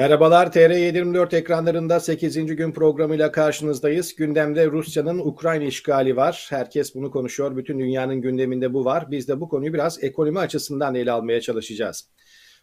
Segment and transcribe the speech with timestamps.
[0.00, 2.34] Merhabalar TR724 ekranlarında 8.
[2.46, 4.14] gün programıyla karşınızdayız.
[4.14, 6.46] Gündemde Rusya'nın Ukrayna işgali var.
[6.50, 7.56] Herkes bunu konuşuyor.
[7.56, 9.10] Bütün dünyanın gündeminde bu var.
[9.10, 12.08] Biz de bu konuyu biraz ekonomi açısından ele almaya çalışacağız.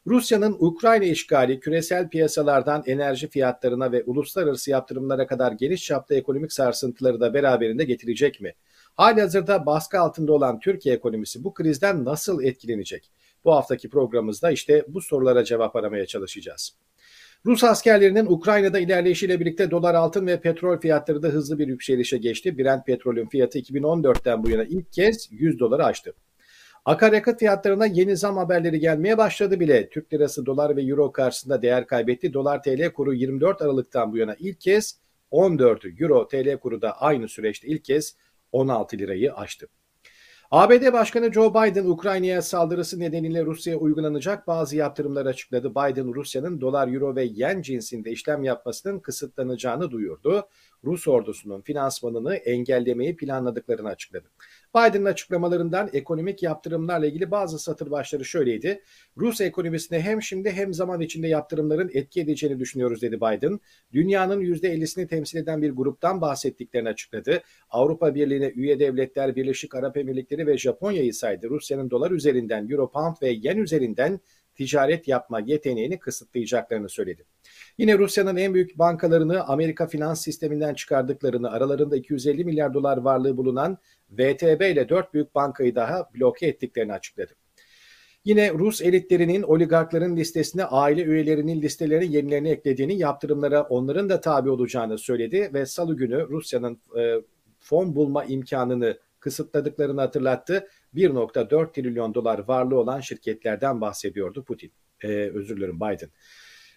[0.08, 7.20] Rusya'nın Ukrayna işgali küresel piyasalardan enerji fiyatlarına ve uluslararası yaptırımlara kadar geniş çapta ekonomik sarsıntıları
[7.20, 8.54] da beraberinde getirecek mi?
[8.96, 13.12] Hali hazırda baskı altında olan Türkiye ekonomisi bu krizden nasıl etkilenecek?
[13.46, 16.78] Bu haftaki programımızda işte bu sorulara cevap aramaya çalışacağız.
[17.46, 22.58] Rus askerlerinin Ukrayna'da ilerleyişiyle birlikte dolar altın ve petrol fiyatları da hızlı bir yükselişe geçti.
[22.58, 26.14] Brent petrolün fiyatı 2014'ten bu yana ilk kez 100 doları aştı.
[26.86, 29.90] Akaryakıt fiyatlarına yeni zam haberleri gelmeye başladı bile.
[29.90, 32.34] Türk lirası dolar ve euro karşısında değer kaybetti.
[32.34, 35.00] Dolar TL kuru 24 Aralık'tan bu yana ilk kez
[35.32, 38.16] 14 euro TL kuru da aynı süreçte ilk kez
[38.52, 39.68] 16 lirayı aştı.
[40.52, 45.72] ABD Başkanı Joe Biden Ukrayna'ya saldırısı nedeniyle Rusya'ya uygulanacak bazı yaptırımlar açıkladı.
[45.72, 50.48] Biden Rusya'nın dolar, euro ve yen cinsinde işlem yapmasının kısıtlanacağını duyurdu.
[50.84, 54.28] Rus ordusunun finansmanını engellemeyi planladıklarını açıkladı.
[54.76, 58.84] Biden'ın açıklamalarından ekonomik yaptırımlarla ilgili bazı satır başları şöyleydi.
[59.18, 63.60] Rus ekonomisine hem şimdi hem zaman içinde yaptırımların etki edeceğini düşünüyoruz dedi Biden.
[63.94, 67.42] Dünyanın %50'sini temsil eden bir gruptan bahsettiklerini açıkladı.
[67.70, 71.50] Avrupa Birliği'ne üye devletler Birleşik Arap Emirlikleri ve Japonya'yı saydı.
[71.50, 74.20] Rusya'nın dolar üzerinden, euro, pound ve yen üzerinden
[74.58, 77.26] ticaret yapma yeteneğini kısıtlayacaklarını söyledi.
[77.78, 83.78] Yine Rusya'nın en büyük bankalarını Amerika finans sisteminden çıkardıklarını, aralarında 250 milyar dolar varlığı bulunan
[84.12, 87.32] VTB ile dört büyük bankayı daha bloke ettiklerini açıkladı.
[88.26, 94.98] Yine Rus elitlerinin oligarkların listesine aile üyelerinin listelerine yenilerini eklediğini, yaptırımlara onların da tabi olacağını
[94.98, 97.22] söyledi ve salı günü Rusya'nın e,
[97.60, 100.68] fon bulma imkanını kısıtladıklarını hatırlattı.
[100.96, 104.72] 1.4 trilyon dolar varlığı olan şirketlerden bahsediyordu Putin.
[105.04, 106.10] Ee, özür dilerim Biden.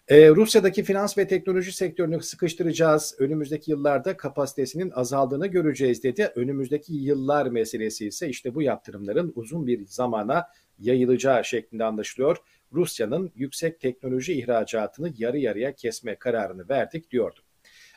[0.08, 3.14] Ee, Rusya'daki finans ve teknoloji sektörünü sıkıştıracağız.
[3.18, 6.32] Önümüzdeki yıllarda kapasitesinin azaldığını göreceğiz dedi.
[6.34, 10.46] Önümüzdeki yıllar meselesi ise işte bu yaptırımların uzun bir zamana
[10.78, 12.36] yayılacağı şeklinde anlaşılıyor.
[12.72, 17.40] Rusya'nın yüksek teknoloji ihracatını yarı yarıya kesme kararını verdik diyordu.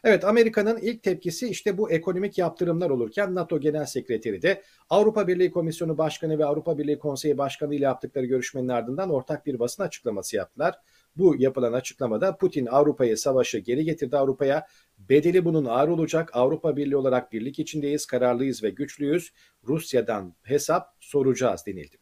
[0.03, 5.51] Evet Amerika'nın ilk tepkisi işte bu ekonomik yaptırımlar olurken NATO Genel Sekreteri de Avrupa Birliği
[5.51, 10.35] Komisyonu Başkanı ve Avrupa Birliği Konseyi Başkanı ile yaptıkları görüşmenin ardından ortak bir basın açıklaması
[10.35, 10.75] yaptılar.
[11.15, 14.67] Bu yapılan açıklamada Putin Avrupa'yı savaşı geri getirdi Avrupa'ya.
[14.97, 16.29] Bedeli bunun ağır olacak.
[16.33, 19.33] Avrupa Birliği olarak birlik içindeyiz, kararlıyız ve güçlüyüz.
[19.67, 21.97] Rusya'dan hesap soracağız denildi.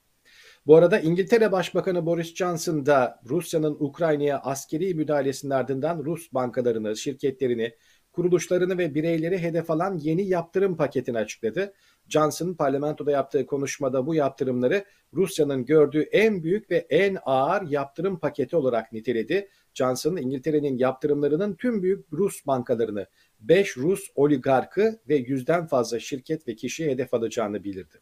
[0.65, 7.75] Bu arada İngiltere Başbakanı Boris Johnson da Rusya'nın Ukrayna'ya askeri müdahalesinin ardından Rus bankalarını, şirketlerini,
[8.13, 11.73] kuruluşlarını ve bireyleri hedef alan yeni yaptırım paketini açıkladı.
[12.09, 18.55] Johnson parlamentoda yaptığı konuşmada bu yaptırımları Rusya'nın gördüğü en büyük ve en ağır yaptırım paketi
[18.55, 19.49] olarak niteledi.
[19.73, 23.05] Johnson İngiltere'nin yaptırımlarının tüm büyük Rus bankalarını,
[23.39, 27.97] 5 Rus oligarkı ve yüzden fazla şirket ve kişiye hedef alacağını bildirdi.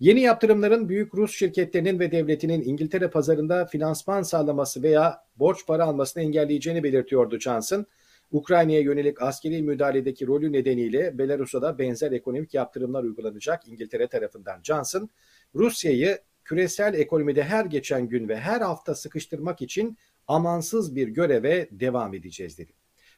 [0.00, 6.22] Yeni yaptırımların büyük Rus şirketlerinin ve devletinin İngiltere pazarında finansman sağlaması veya borç para almasını
[6.22, 7.86] engelleyeceğini belirtiyordu Johnson.
[8.30, 14.60] Ukrayna'ya yönelik askeri müdahaledeki rolü nedeniyle Belarus'a da benzer ekonomik yaptırımlar uygulanacak İngiltere tarafından.
[14.62, 15.10] Johnson,
[15.54, 22.14] Rusya'yı küresel ekonomide her geçen gün ve her hafta sıkıştırmak için amansız bir göreve devam
[22.14, 22.72] edeceğiz dedi.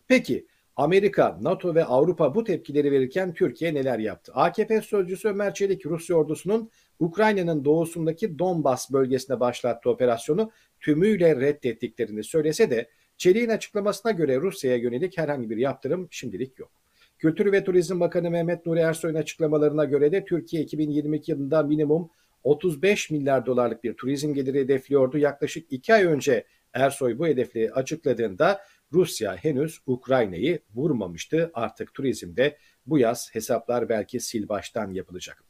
[0.08, 4.32] Peki Amerika, NATO ve Avrupa bu tepkileri verirken Türkiye neler yaptı?
[4.34, 10.50] AKP sözcüsü Ömer Çelik, Rusya ordusunun Ukrayna'nın doğusundaki Donbas bölgesine başlattığı operasyonu
[10.80, 16.70] tümüyle reddettiklerini söylese de Çelik'in açıklamasına göre Rusya'ya yönelik herhangi bir yaptırım şimdilik yok.
[17.18, 22.10] Kültür ve Turizm Bakanı Mehmet Nuri Ersoy'un açıklamalarına göre de Türkiye 2022 yılında minimum
[22.44, 25.18] 35 milyar dolarlık bir turizm geliri hedefliyordu.
[25.18, 28.60] Yaklaşık iki ay önce Ersoy bu hedefleri açıkladığında
[28.92, 31.50] Rusya henüz Ukrayna'yı vurmamıştı.
[31.54, 32.56] Artık turizmde
[32.86, 35.49] bu yaz hesaplar belki sil baştan yapılacak.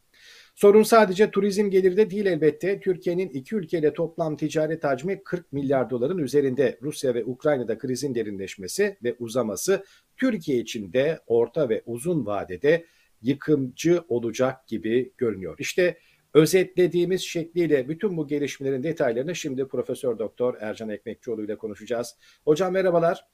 [0.61, 2.81] Sorun sadece turizm geliri de değil elbette.
[2.81, 6.79] Türkiye'nin iki ülkeyle toplam ticaret hacmi 40 milyar doların üzerinde.
[6.83, 9.85] Rusya ve Ukrayna'da krizin derinleşmesi ve uzaması
[10.17, 12.87] Türkiye için de orta ve uzun vadede
[13.23, 15.57] yıkımcı olacak gibi görünüyor.
[15.59, 15.99] İşte
[16.35, 22.17] özetlediğimiz şekliyle bütün bu gelişmelerin detaylarını şimdi Profesör Doktor Ercan Ekmekçioğlu ile konuşacağız.
[22.45, 23.27] Hocam merhabalar.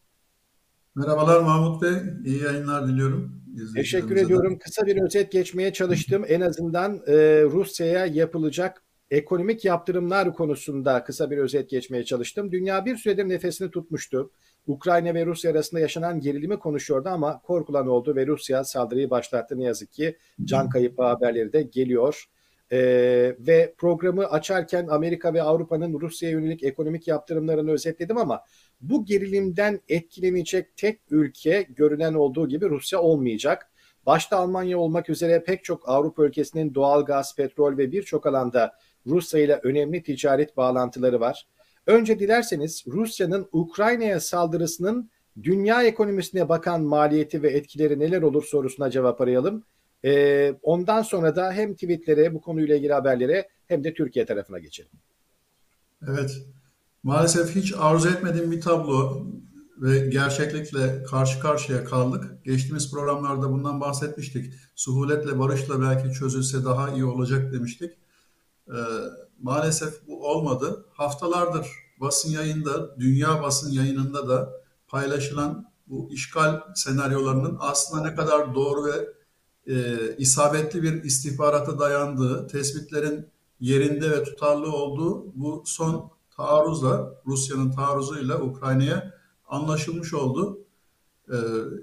[0.96, 1.94] Merhabalar Mahmut Bey.
[2.24, 3.42] İyi yayınlar diliyorum.
[3.74, 4.58] Teşekkür ediyorum.
[4.58, 6.24] Kısa bir özet geçmeye çalıştım.
[6.28, 7.14] En azından e,
[7.44, 12.52] Rusya'ya yapılacak ekonomik yaptırımlar konusunda kısa bir özet geçmeye çalıştım.
[12.52, 14.30] Dünya bir süredir nefesini tutmuştu.
[14.66, 19.58] Ukrayna ve Rusya arasında yaşanan gerilimi konuşuyordu ama korkulan oldu ve Rusya saldırıyı başlattı.
[19.58, 22.24] Ne yazık ki can kayıp haberleri de geliyor.
[22.72, 28.42] Ee, ve programı açarken Amerika ve Avrupa'nın Rusya'ya yönelik ekonomik yaptırımlarını özetledim ama
[28.80, 33.70] bu gerilimden etkilenecek tek ülke görünen olduğu gibi Rusya olmayacak.
[34.06, 38.72] Başta Almanya olmak üzere pek çok Avrupa ülkesinin doğal gaz, petrol ve birçok alanda
[39.06, 41.46] Rusya ile önemli ticaret bağlantıları var.
[41.86, 45.10] Önce dilerseniz Rusya'nın Ukrayna'ya saldırısının
[45.42, 49.64] dünya ekonomisine bakan maliyeti ve etkileri neler olur sorusuna cevap arayalım.
[50.04, 54.90] Ee, ondan sonra da hem tweetlere, bu konuyla ilgili haberlere hem de Türkiye tarafına geçelim.
[56.08, 56.30] Evet,
[57.06, 59.26] maalesef hiç arzu etmediğim bir tablo
[59.78, 62.44] ve gerçeklikle karşı karşıya kaldık.
[62.44, 64.54] Geçtiğimiz programlarda bundan bahsetmiştik.
[64.74, 67.92] Suhuletle, barışla belki çözülse daha iyi olacak demiştik.
[68.68, 68.72] Ee,
[69.42, 70.86] maalesef bu olmadı.
[70.92, 71.66] Haftalardır
[72.00, 74.50] basın yayında, dünya basın yayınında da
[74.88, 79.08] paylaşılan bu işgal senaryolarının aslında ne kadar doğru ve
[79.74, 83.26] e, isabetli bir istihbarata dayandığı, tespitlerin
[83.60, 89.14] yerinde ve tutarlı olduğu bu son taarruzla, Rusya'nın taarruzuyla Ukrayna'ya
[89.48, 90.58] anlaşılmış oldu.
[91.28, 91.36] E,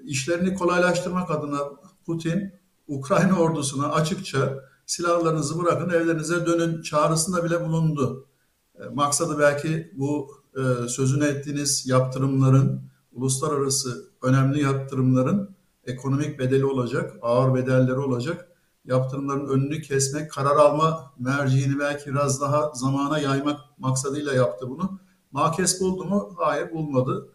[0.03, 1.59] işlerini kolaylaştırmak adına
[2.05, 2.53] Putin,
[2.87, 8.27] Ukrayna ordusuna açıkça silahlarınızı bırakın evlerinize dönün çağrısında bile bulundu.
[8.75, 17.55] E, maksadı belki bu e, sözünü ettiğiniz yaptırımların, uluslararası önemli yaptırımların ekonomik bedeli olacak, ağır
[17.55, 18.47] bedelleri olacak.
[18.85, 24.99] Yaptırımların önünü kesmek, karar alma merciğini belki biraz daha zamana yaymak maksadıyla yaptı bunu.
[25.31, 26.35] Makes buldu mu?
[26.37, 27.29] Hayır bulmadı.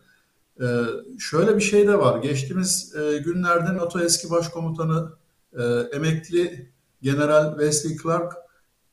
[0.61, 0.65] Ee,
[1.19, 2.19] şöyle bir şey de var.
[2.19, 5.13] Geçtiğimiz e, günlerde NATO eski başkomutanı
[5.53, 5.63] e,
[5.93, 6.73] emekli
[7.03, 8.33] General Wesley Clark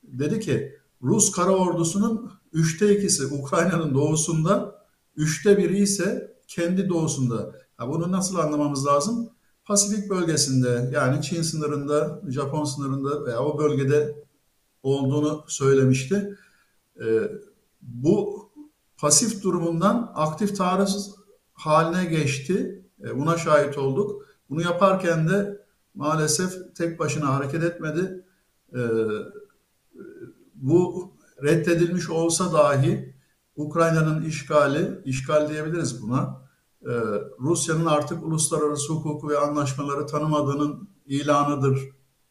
[0.03, 4.85] dedi ki Rus kara ordusunun üçte ikisi Ukrayna'nın doğusunda,
[5.15, 7.35] üçte biri ise kendi doğusunda.
[7.79, 9.29] Ya bunu nasıl anlamamız lazım?
[9.65, 14.15] Pasifik bölgesinde yani Çin sınırında, Japon sınırında veya o bölgede
[14.83, 16.37] olduğunu söylemişti.
[17.01, 17.31] Ee,
[17.81, 18.49] bu
[18.97, 21.15] pasif durumundan aktif taarruz
[21.53, 22.85] haline geçti.
[23.03, 24.25] Ee, buna şahit olduk.
[24.49, 25.65] Bunu yaparken de
[25.95, 28.25] maalesef tek başına hareket etmedi.
[28.73, 28.79] Ee,
[30.55, 31.11] bu
[31.43, 33.15] reddedilmiş olsa dahi
[33.55, 36.44] Ukrayna'nın işgali, işgal diyebiliriz buna,
[36.85, 36.89] ee,
[37.39, 41.79] Rusya'nın artık uluslararası hukuku ve anlaşmaları tanımadığının ilanıdır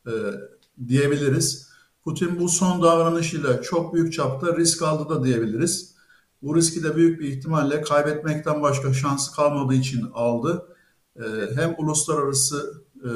[0.06, 0.12] e,
[0.89, 1.69] diyebiliriz.
[2.05, 5.95] Putin bu son davranışıyla çok büyük çapta risk aldı da diyebiliriz.
[6.43, 10.67] Bu riski de büyük bir ihtimalle kaybetmekten başka şansı kalmadığı için aldı.
[11.17, 11.23] Ee,
[11.55, 13.11] hem uluslararası e,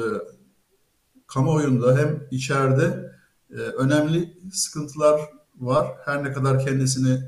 [1.27, 3.11] kamuoyunda hem içeride
[3.51, 5.21] e, önemli sıkıntılar
[5.55, 5.87] var.
[6.05, 7.19] Her ne kadar kendisini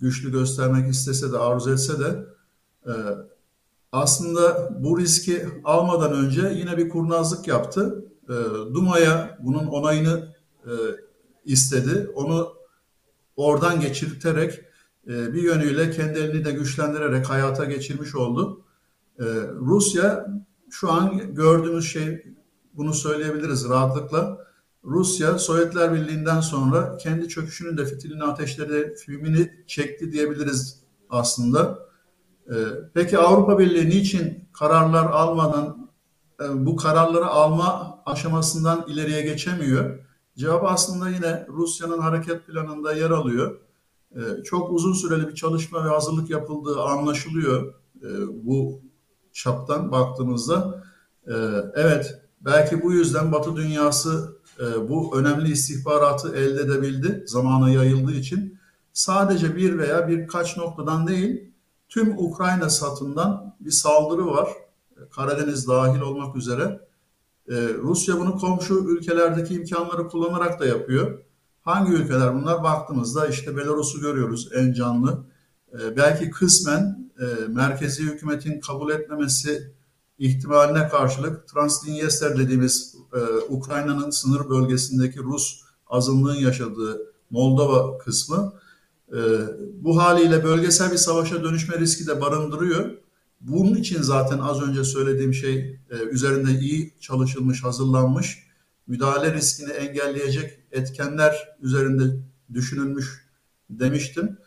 [0.00, 2.24] güçlü göstermek istese de arzu etse de
[2.86, 2.92] e,
[3.92, 8.04] aslında bu riski almadan önce yine bir kurnazlık yaptı.
[8.28, 8.34] E,
[8.74, 10.72] Duma'ya bunun onayını e,
[11.44, 12.10] istedi.
[12.14, 12.52] Onu
[13.36, 14.60] oradan geçirterek
[15.08, 18.64] e, bir yönüyle kendi de güçlendirerek hayata geçirmiş oldu.
[19.18, 19.24] E,
[19.60, 20.26] Rusya
[20.70, 22.24] şu an gördüğümüz şey
[22.74, 24.48] bunu söyleyebiliriz rahatlıkla.
[24.84, 30.80] Rusya Sovyetler Birliği'nden sonra kendi çöküşünün de fitilini ateşleri filmini çekti diyebiliriz
[31.10, 31.87] aslında.
[32.50, 32.54] Ee,
[32.94, 35.90] peki Avrupa Birliği niçin kararlar almadan
[36.40, 39.98] e, bu kararları alma aşamasından ileriye geçemiyor?
[40.36, 43.58] Cevap aslında yine Rusya'nın hareket planında yer alıyor.
[44.16, 48.08] Ee, çok uzun süreli bir çalışma ve hazırlık yapıldığı anlaşılıyor e,
[48.44, 48.80] bu
[49.32, 50.84] çaptan baktığımızda.
[51.26, 51.32] Ee,
[51.74, 58.58] evet belki bu yüzden Batı dünyası e, bu önemli istihbaratı elde edebildi zamana yayıldığı için.
[58.92, 61.52] Sadece bir veya birkaç noktadan değil,
[61.88, 64.48] tüm Ukrayna satından bir saldırı var.
[65.10, 66.88] Karadeniz dahil olmak üzere.
[67.48, 71.18] E, Rusya bunu komşu ülkelerdeki imkanları kullanarak da yapıyor.
[71.62, 72.62] Hangi ülkeler bunlar?
[72.62, 75.24] Baktığımızda işte Belarus'u görüyoruz en canlı.
[75.72, 77.08] E, belki kısmen
[77.48, 79.72] merkezi hükümetin kabul etmemesi
[80.18, 83.18] ihtimaline karşılık Transdniester dediğimiz e,
[83.48, 88.67] Ukrayna'nın sınır bölgesindeki Rus azınlığın yaşadığı Moldova kısmı e,
[89.74, 92.90] bu haliyle bölgesel bir savaşa dönüşme riski de barındırıyor.
[93.40, 98.48] Bunun için zaten az önce söylediğim şey e, üzerinde iyi çalışılmış, hazırlanmış,
[98.86, 102.02] müdahale riskini engelleyecek etkenler üzerinde
[102.54, 103.28] düşünülmüş
[103.70, 104.38] demiştim.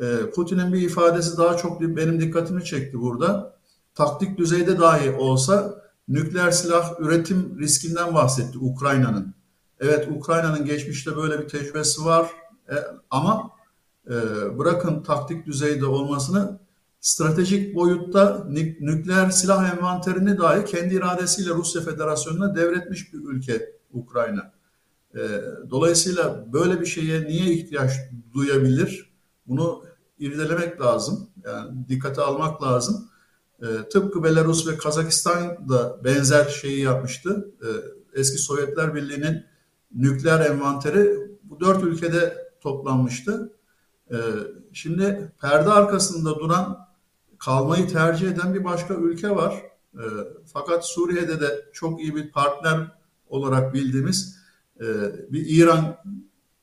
[0.00, 3.58] E, Putin'in bir ifadesi daha çok benim dikkatimi çekti burada
[3.94, 9.34] taktik düzeyde dahi olsa nükleer silah üretim riskinden bahsetti Ukrayna'nın.
[9.80, 12.30] Evet Ukrayna'nın geçmişte böyle bir tecrübesi var
[12.70, 12.74] e,
[13.10, 13.50] ama
[14.58, 16.58] bırakın taktik düzeyde olmasını
[17.00, 18.46] stratejik boyutta
[18.80, 24.52] nükleer silah envanterini dahi kendi iradesiyle Rusya Federasyonu'na devretmiş bir ülke Ukrayna.
[25.14, 25.20] E,
[25.70, 27.92] dolayısıyla böyle bir şeye niye ihtiyaç
[28.34, 29.12] duyabilir?
[29.46, 29.84] Bunu
[30.18, 31.30] irdelemek lazım.
[31.44, 33.08] Yani dikkate almak lazım.
[33.62, 37.54] E, tıpkı Belarus ve Kazakistan da benzer şeyi yapmıştı.
[38.14, 39.44] Eski Sovyetler Birliği'nin
[39.94, 43.52] nükleer envanteri bu dört ülkede toplanmıştı.
[44.10, 44.16] E,
[44.72, 46.88] şimdi perde arkasında duran
[47.38, 49.62] kalmayı tercih eden bir başka ülke var.
[49.94, 50.04] E,
[50.52, 52.92] fakat Suriye'de de çok iyi bir partner
[53.28, 54.38] olarak bildiğimiz
[54.80, 54.84] e,
[55.32, 55.96] bir İran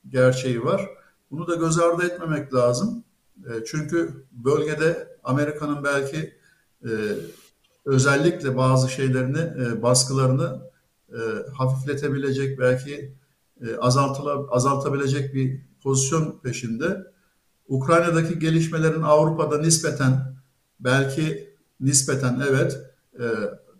[0.10, 0.90] gerçeği var.
[1.32, 3.04] Bunu da göz ardı etmemek lazım.
[3.46, 6.34] E, çünkü bölgede Amerika'nın belki
[6.84, 6.92] e,
[7.86, 10.66] özellikle bazı şeylerini, e, baskılarını
[11.54, 13.16] hafifletebilecek, belki
[14.50, 17.15] azaltabilecek bir pozisyon peşinde.
[17.68, 20.36] Ukrayna'daki gelişmelerin Avrupa'da nispeten,
[20.80, 22.80] belki nispeten evet,
[23.20, 23.26] e,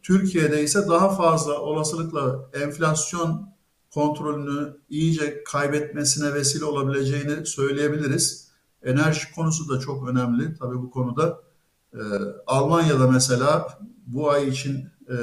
[0.04, 3.50] Türkiye'de ise daha fazla olasılıkla enflasyon
[3.94, 8.52] kontrolünü iyice kaybetmesine vesile olabileceğini söyleyebiliriz.
[8.84, 10.58] Enerji konusu da çok önemli.
[10.60, 11.40] Tabii bu konuda
[11.94, 12.00] e,
[12.48, 15.16] Almanya'da mesela bu ay için e,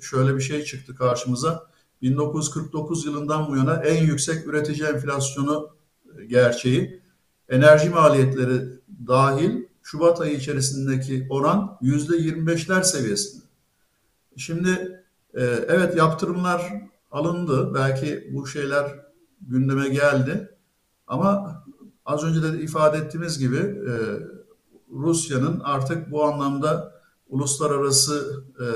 [0.00, 1.66] şöyle bir şey çıktı karşımıza.
[2.02, 5.70] 1949 yılından bu yana en yüksek üretici enflasyonu
[6.18, 7.02] e, gerçeği.
[7.48, 8.62] Enerji maliyetleri
[9.06, 13.44] dahil Şubat ayı içerisindeki oran yüzde 25'ler seviyesinde.
[14.36, 15.02] Şimdi
[15.34, 16.72] e, evet yaptırımlar
[17.10, 17.74] alındı.
[17.74, 19.00] Belki bu şeyler
[19.40, 20.56] gündeme geldi.
[21.06, 21.64] Ama
[22.04, 23.92] az önce de ifade ettiğimiz gibi e,
[24.92, 26.92] Rusya'nın artık bu anlamda
[27.28, 28.66] uluslararası e,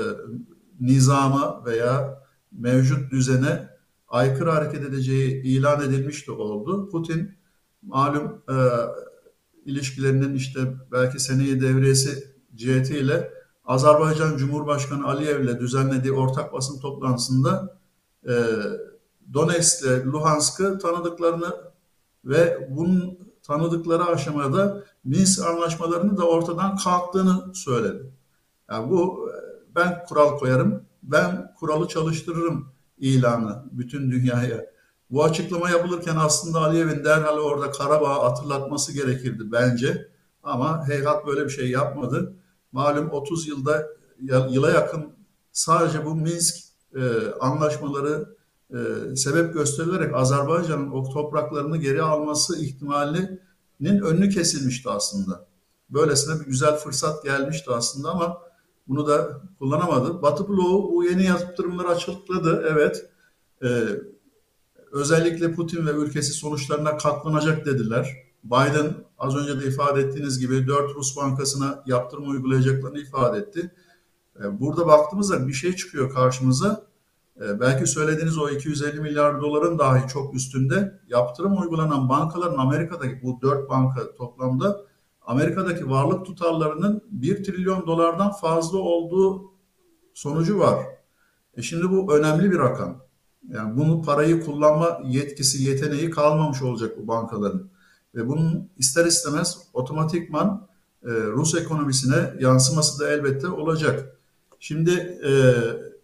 [0.79, 3.69] nizama veya mevcut düzene
[4.07, 6.89] aykırı hareket edeceği ilan edilmiş de oldu.
[6.89, 7.31] Putin
[7.81, 8.55] malum e,
[9.65, 10.59] ilişkilerinin işte
[10.91, 13.33] belki seneye devriyesi cihetiyle
[13.65, 17.77] Azerbaycan Cumhurbaşkanı Aliyev ile düzenlediği ortak basın toplantısında
[18.27, 18.33] e,
[19.33, 21.55] Donetsk ile Luhansk'ı tanıdıklarını
[22.25, 28.11] ve bunun tanıdıkları aşamada Minsk anlaşmalarını da ortadan kalktığını söyledi.
[28.69, 29.35] Yani bu e,
[29.75, 34.65] ben kural koyarım, ben kuralı çalıştırırım ilanı bütün dünyaya.
[35.11, 40.07] Bu açıklama yapılırken aslında Aliyev'in derhal orada Karabağ hatırlatması gerekirdi bence.
[40.43, 42.33] Ama heyhat böyle bir şey yapmadı.
[42.71, 43.87] Malum 30 yılda
[44.49, 45.13] yıla yakın
[45.51, 46.55] sadece bu Minsk
[46.95, 47.01] e,
[47.39, 48.35] anlaşmaları
[48.69, 53.39] e, sebep gösterilerek Azerbaycan'ın o topraklarını geri alması ihtimalinin
[53.81, 55.45] önünü kesilmişti aslında.
[55.89, 58.41] Böylesine bir güzel fırsat gelmişti aslında ama
[58.87, 60.21] bunu da kullanamadı.
[60.21, 62.65] Batı bloğu bu yeni yaptırımları açıkladı.
[62.71, 63.09] Evet.
[63.63, 63.67] E,
[64.91, 68.17] özellikle Putin ve ülkesi sonuçlarına katlanacak dediler.
[68.43, 73.71] Biden az önce de ifade ettiğiniz gibi dört Rus bankasına yaptırım uygulayacaklarını ifade etti.
[74.43, 76.87] E, burada baktığımızda bir şey çıkıyor karşımıza.
[77.41, 83.41] E, belki söylediğiniz o 250 milyar doların dahi çok üstünde yaptırım uygulanan bankaların Amerika'daki bu
[83.41, 84.85] dört banka toplamda
[85.21, 89.51] Amerika'daki varlık tutarlarının 1 trilyon dolardan fazla olduğu
[90.13, 90.85] sonucu var.
[91.57, 93.10] E şimdi bu önemli bir rakam.
[93.53, 97.69] Yani bunu parayı kullanma yetkisi, yeteneği kalmamış olacak bu bankaların.
[98.15, 100.67] Ve bunun ister istemez otomatikman
[101.03, 104.17] e, Rus ekonomisine yansıması da elbette olacak.
[104.59, 104.91] Şimdi
[105.25, 105.31] e,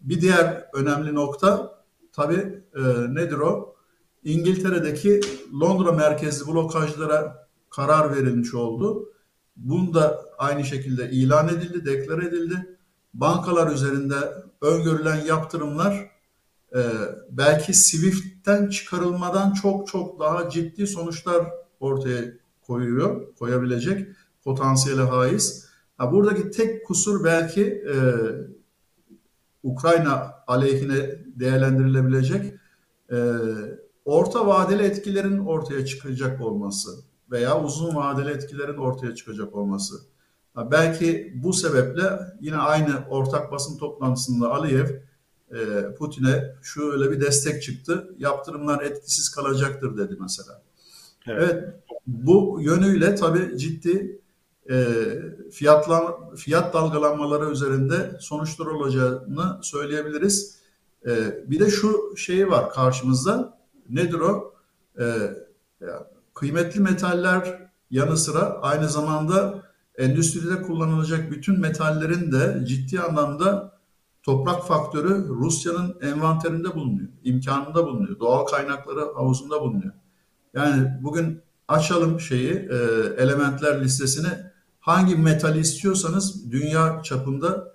[0.02, 3.76] bir diğer önemli nokta tabii e, nedir o?
[4.24, 5.22] İngiltere'deki
[5.62, 9.14] Londra merkezli blokajlara karar verilmiş oldu.
[9.56, 12.78] Bunu da aynı şekilde ilan edildi, deklar edildi.
[13.14, 14.16] Bankalar üzerinde
[14.62, 16.10] öngörülen yaptırımlar
[16.76, 16.82] e,
[17.30, 21.48] belki Swift'ten çıkarılmadan çok çok daha ciddi sonuçlar
[21.80, 22.24] ortaya
[22.62, 24.08] koyuyor, koyabilecek
[24.44, 25.68] potansiyele haiz.
[25.98, 27.96] Ha, buradaki tek kusur belki e,
[29.64, 32.54] Ukrayna aleyhine değerlendirilebilecek
[33.12, 33.18] e,
[34.06, 36.90] orta vadeli etkilerin ortaya çıkacak olması
[37.32, 39.96] veya uzun vadeli etkilerin ortaya çıkacak olması.
[40.54, 42.04] Ha, belki bu sebeple
[42.42, 44.88] yine aynı ortak basın toplantısında Aliyev
[45.52, 48.16] e, Putin'e şöyle bir destek çıktı.
[48.18, 50.62] Yaptırımlar etkisiz kalacaktır dedi mesela.
[51.28, 51.74] Evet, evet
[52.08, 54.22] bu yönüyle tabii ciddi
[54.70, 54.86] e,
[55.52, 60.58] fiyatlan, fiyat dalgalanmaları üzerinde sonuçlar olacağını söyleyebiliriz.
[61.08, 63.58] E, bir de şu şeyi var karşımızda.
[63.90, 64.54] Nedir o?
[65.00, 65.06] E,
[66.34, 69.64] kıymetli metaller yanı sıra aynı zamanda
[69.98, 73.77] endüstride kullanılacak bütün metallerin de ciddi anlamda
[74.28, 79.94] toprak faktörü Rusya'nın envanterinde bulunuyor, imkanında bulunuyor, doğal kaynakları havuzunda bulunuyor.
[80.54, 82.76] Yani bugün açalım şeyi, e,
[83.18, 84.28] elementler listesini
[84.80, 87.74] hangi metali istiyorsanız dünya çapında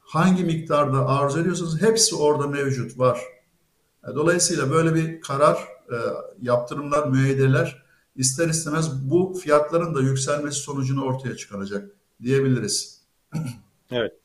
[0.00, 3.20] hangi miktarda arzu ediyorsanız hepsi orada mevcut var.
[4.14, 5.56] Dolayısıyla böyle bir karar,
[5.92, 5.96] e,
[6.40, 7.82] yaptırımlar, müeyyideler
[8.16, 11.90] ister istemez bu fiyatların da yükselmesi sonucunu ortaya çıkaracak
[12.22, 13.02] diyebiliriz.
[13.90, 14.21] Evet.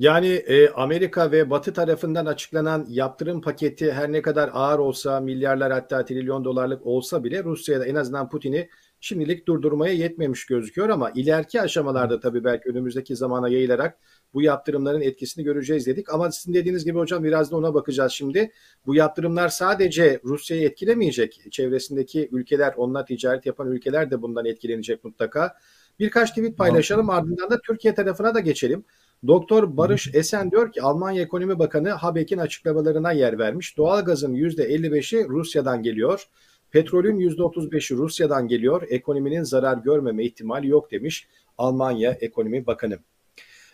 [0.00, 5.72] Yani e, Amerika ve Batı tarafından açıklanan yaptırım paketi her ne kadar ağır olsa milyarlar
[5.72, 8.68] hatta trilyon dolarlık olsa bile Rusya'da en azından Putin'i
[9.00, 13.98] şimdilik durdurmaya yetmemiş gözüküyor ama ileriki aşamalarda tabii belki önümüzdeki zamana yayılarak
[14.34, 16.14] bu yaptırımların etkisini göreceğiz dedik.
[16.14, 18.50] Ama sizin dediğiniz gibi hocam biraz da ona bakacağız şimdi.
[18.86, 21.42] Bu yaptırımlar sadece Rusya'yı etkilemeyecek.
[21.50, 25.56] Çevresindeki ülkeler, onunla ticaret yapan ülkeler de bundan etkilenecek mutlaka.
[25.98, 28.84] Birkaç tweet paylaşalım ardından da Türkiye tarafına da geçelim.
[29.26, 33.76] Doktor Barış Esen diyor ki Almanya Ekonomi Bakanı Habeck'in açıklamalarına yer vermiş.
[33.76, 36.28] Doğalgazın %55'i Rusya'dan geliyor.
[36.70, 38.82] Petrolün %35'i Rusya'dan geliyor.
[38.90, 42.98] Ekonominin zarar görmeme ihtimali yok demiş Almanya Ekonomi Bakanı.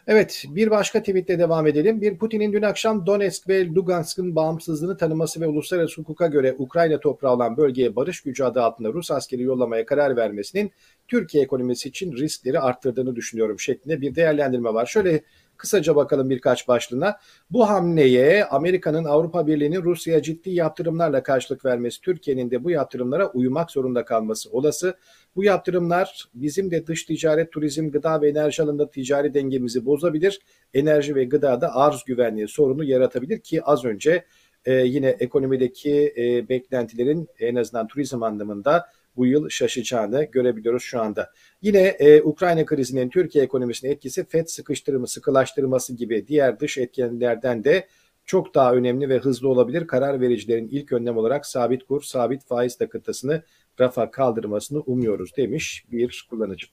[0.07, 2.01] Evet bir başka tweetle devam edelim.
[2.01, 7.33] Bir Putin'in dün akşam Donetsk ve Lugansk'ın bağımsızlığını tanıması ve uluslararası hukuka göre Ukrayna toprağı
[7.33, 10.73] olan bölgeye barış gücü adı altında Rus askeri yollamaya karar vermesinin
[11.09, 14.87] Türkiye ekonomisi için riskleri arttırdığını düşünüyorum şeklinde bir değerlendirme var.
[14.87, 15.23] Şöyle
[15.57, 17.19] Kısaca bakalım birkaç başlığına.
[17.51, 23.71] Bu hamleye Amerika'nın Avrupa Birliği'nin Rusya'ya ciddi yaptırımlarla karşılık vermesi, Türkiye'nin de bu yaptırımlara uymak
[23.71, 24.95] zorunda kalması olası.
[25.37, 30.41] Bu yaptırımlar bizim de dış ticaret, turizm, gıda ve enerji alanında ticari dengemizi bozabilir.
[30.75, 34.25] Enerji ve gıdada arz güvenliği sorunu yaratabilir ki az önce
[34.65, 41.31] e, yine ekonomideki e, beklentilerin en azından turizm anlamında bu yıl şaşacağını görebiliyoruz şu anda.
[41.63, 47.87] Yine e, Ukrayna krizinin Türkiye ekonomisine etkisi FED sıkıştırımı, sıkılaştırması gibi diğer dış etkenlerden de
[48.27, 49.87] çok daha önemli ve hızlı olabilir.
[49.87, 53.43] Karar vericilerin ilk önlem olarak sabit kur, sabit faiz takıntısını
[53.81, 56.67] rafa kaldırmasını umuyoruz demiş bir kullanıcı.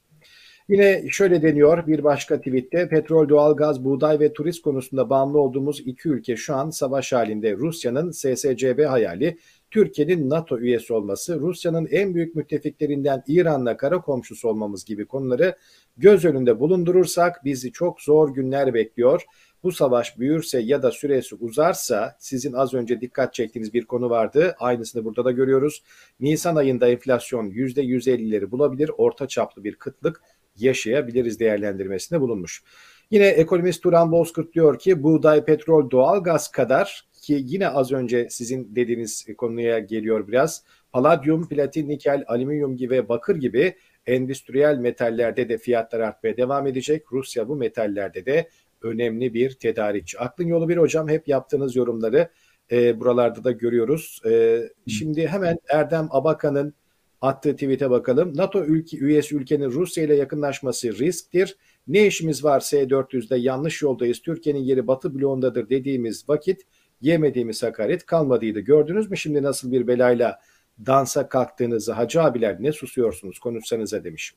[0.69, 6.09] Yine şöyle deniyor bir başka tweette petrol, doğalgaz, buğday ve turist konusunda bağımlı olduğumuz iki
[6.09, 7.57] ülke şu an savaş halinde.
[7.57, 9.37] Rusya'nın SSCB hayali
[9.71, 15.55] Türkiye'nin NATO üyesi olması, Rusya'nın en büyük müttefiklerinden İran'la kara komşusu olmamız gibi konuları
[15.97, 19.23] göz önünde bulundurursak bizi çok zor günler bekliyor.
[19.63, 24.55] Bu savaş büyürse ya da süresi uzarsa sizin az önce dikkat çektiğiniz bir konu vardı.
[24.59, 25.83] Aynısını burada da görüyoruz.
[26.19, 28.91] Nisan ayında enflasyon %150'leri bulabilir.
[28.97, 30.21] Orta çaplı bir kıtlık
[30.55, 32.63] yaşayabiliriz değerlendirmesinde bulunmuş.
[33.11, 38.27] Yine ekonomist Turan Bozkurt diyor ki buğday, petrol, doğal gaz kadar ki yine az önce
[38.29, 40.63] sizin dediğiniz konuya geliyor biraz.
[40.91, 47.03] Paladyum, platin, nikel, alüminyum gibi bakır gibi endüstriyel metallerde de fiyatlar artmaya devam edecek.
[47.11, 48.49] Rusya bu metallerde de
[48.83, 50.19] önemli bir tedarikçi.
[50.19, 52.29] Aklın yolu bir hocam hep yaptığınız yorumları
[52.71, 54.21] e, buralarda da görüyoruz.
[54.25, 56.73] E, şimdi hemen Erdem Abakan'ın
[57.21, 58.37] attığı tweet'e bakalım.
[58.37, 61.57] NATO ülke, üyesi ülkenin Rusya ile yakınlaşması risktir.
[61.87, 64.21] Ne işimiz var S-400'de yanlış yoldayız.
[64.21, 66.61] Türkiye'nin yeri Batı bloğundadır dediğimiz vakit
[67.01, 68.59] yemediğimiz hakaret kalmadıydı.
[68.59, 70.39] Gördünüz mü şimdi nasıl bir belayla
[70.85, 74.33] dansa kalktığınızı hacı abiler ne susuyorsunuz konuşsanıza demiş.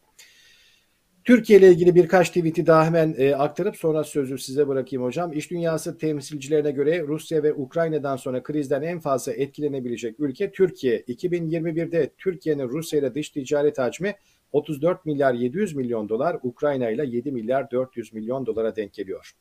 [1.26, 5.32] Türkiye ile ilgili birkaç tweet'i daha hemen e, aktarıp sonra sözü size bırakayım hocam.
[5.32, 11.00] İş dünyası temsilcilerine göre Rusya ve Ukrayna'dan sonra krizden en fazla etkilenebilecek ülke Türkiye.
[11.00, 14.14] 2021'de Türkiye'nin Rusya ile dış ticaret hacmi
[14.52, 19.32] 34 milyar 700 milyon dolar, Ukrayna ile 7 milyar 400 milyon dolara denk geliyor.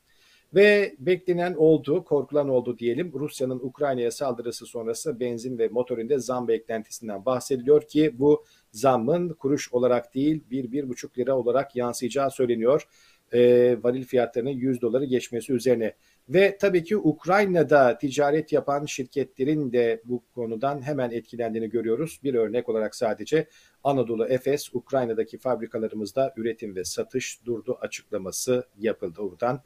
[0.56, 3.12] Ve beklenen oldu, korkulan oldu diyelim.
[3.14, 10.14] Rusya'nın Ukrayna'ya saldırısı sonrası benzin ve motorinde zam beklentisinden bahsediliyor ki bu zammın kuruş olarak
[10.14, 12.88] değil 1-1,5 lira olarak yansıyacağı söyleniyor.
[13.32, 13.38] E,
[13.82, 15.94] varil fiyatlarının 100 doları geçmesi üzerine.
[16.28, 22.20] Ve tabii ki Ukrayna'da ticaret yapan şirketlerin de bu konudan hemen etkilendiğini görüyoruz.
[22.24, 23.48] Bir örnek olarak sadece
[23.84, 29.62] Anadolu Efes Ukrayna'daki fabrikalarımızda üretim ve satış durdu açıklaması yapıldı buradan.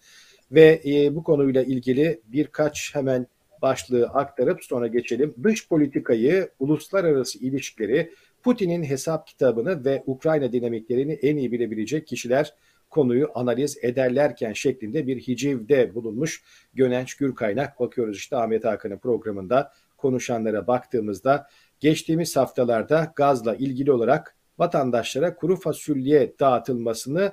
[0.52, 3.26] Ve e, bu konuyla ilgili birkaç hemen
[3.62, 5.34] başlığı aktarıp sonra geçelim.
[5.42, 12.54] Dış politikayı, uluslararası ilişkileri, Putin'in hesap kitabını ve Ukrayna dinamiklerini en iyi bilebilecek kişiler
[12.90, 16.42] konuyu analiz ederlerken şeklinde bir hicivde bulunmuş
[16.74, 17.80] Gönenç Gürkaynak.
[17.80, 21.46] Bakıyoruz işte Ahmet Hakan'ın programında konuşanlara baktığımızda
[21.80, 27.32] geçtiğimiz haftalarda gazla ilgili olarak vatandaşlara kuru fasulye dağıtılmasını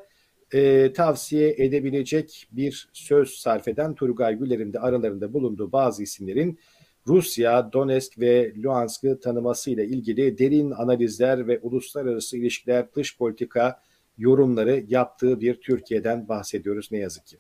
[0.53, 6.59] e, tavsiye edebilecek bir söz sarf eden Turgay Güler'in de aralarında bulunduğu bazı isimlerin
[7.07, 13.81] Rusya, Donetsk ve Luhansk'ı tanımasıyla ilgili derin analizler ve uluslararası ilişkiler, dış politika
[14.17, 17.37] yorumları yaptığı bir Türkiye'den bahsediyoruz ne yazık ki.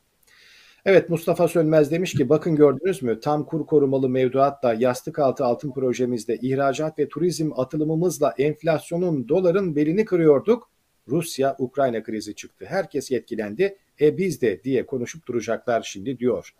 [0.85, 5.71] Evet Mustafa Sönmez demiş ki bakın gördünüz mü tam kur korumalı mevduatla yastık altı altın
[5.71, 10.69] projemizde ihracat ve turizm atılımımızla enflasyonun doların belini kırıyorduk.
[11.07, 12.65] Rusya-Ukrayna krizi çıktı.
[12.65, 13.77] Herkes yetkilendi.
[14.01, 16.53] E biz de diye konuşup duracaklar şimdi diyor.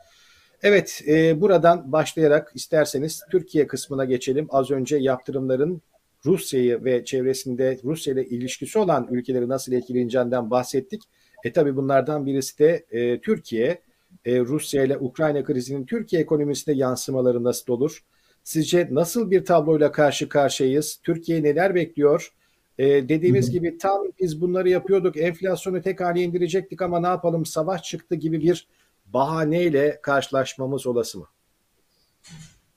[0.63, 4.47] Evet e, buradan başlayarak isterseniz Türkiye kısmına geçelim.
[4.49, 5.81] Az önce yaptırımların
[6.25, 11.01] Rusya'yı ve çevresinde Rusya ile ilişkisi olan ülkeleri nasıl etkileneceğinden bahsettik.
[11.43, 13.81] E tabi bunlardan birisi de e, Türkiye.
[14.25, 18.03] E, Rusya ile Ukrayna krizinin Türkiye ekonomisine yansımaları nasıl olur?
[18.43, 20.99] Sizce nasıl bir tabloyla karşı karşıyayız?
[21.03, 22.33] Türkiye neler bekliyor?
[22.77, 27.83] E, dediğimiz gibi tam biz bunları yapıyorduk, enflasyonu tek hale indirecektik ama ne yapalım savaş
[27.83, 28.67] çıktı gibi bir
[29.05, 31.25] bahaneyle karşılaşmamız olası mı?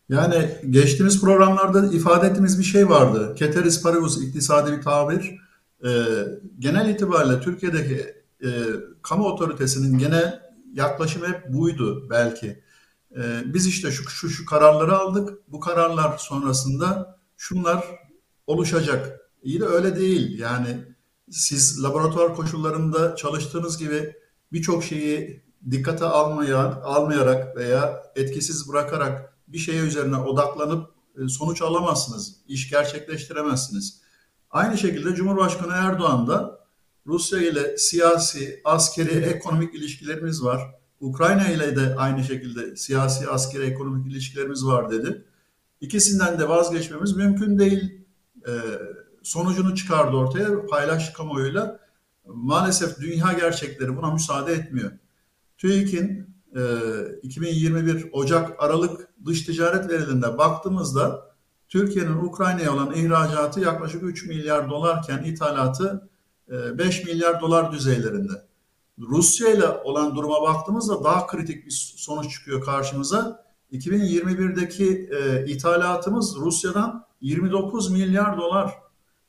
[0.09, 3.35] Yani geçtiğimiz programlarda ifade ettiğimiz bir şey vardı.
[3.35, 5.39] Keteris paribus iktisadi bir tabir.
[5.85, 5.91] E,
[6.59, 8.49] genel itibariyle Türkiye'deki e,
[9.03, 10.41] kamu otoritesinin genel
[10.75, 12.63] yaklaşımı hep buydu belki.
[13.17, 15.39] E, biz işte şu, şu şu kararları aldık.
[15.49, 17.85] Bu kararlar sonrasında şunlar
[18.47, 19.20] oluşacak.
[19.43, 20.39] İyi de öyle değil.
[20.39, 20.85] Yani
[21.31, 24.17] siz laboratuvar koşullarında çalıştığınız gibi
[24.53, 32.37] birçok şeyi dikkate almaya, almayarak veya etkisiz bırakarak bir şeye üzerine odaklanıp e, sonuç alamazsınız.
[32.49, 34.01] İş gerçekleştiremezsiniz.
[34.51, 36.61] Aynı şekilde Cumhurbaşkanı Erdoğan da
[37.07, 40.61] Rusya ile siyasi, askeri, ekonomik ilişkilerimiz var.
[41.01, 45.25] Ukrayna ile de aynı şekilde siyasi, askeri, ekonomik ilişkilerimiz var dedi.
[45.81, 48.05] İkisinden de vazgeçmemiz mümkün değil.
[48.49, 48.53] Ee,
[49.23, 51.81] sonucunu çıkardı ortaya paylaş kamuoyuyla.
[52.27, 54.93] Maalesef dünya gerçekleri buna müsaade etmiyor.
[55.59, 56.61] TÜİK'in e,
[57.23, 61.31] 2021 Ocak Aralık dış ticaret verilerinde baktığımızda
[61.69, 66.09] Türkiye'nin Ukrayna'ya olan ihracatı yaklaşık 3 milyar dolarken ithalatı
[66.49, 68.33] 5 e, milyar dolar düzeylerinde.
[68.99, 73.45] Rusya ile olan duruma baktığımızda daha kritik bir sonuç çıkıyor karşımıza.
[73.73, 78.75] 2021'deki e, ithalatımız Rusya'dan 29 milyar dolar.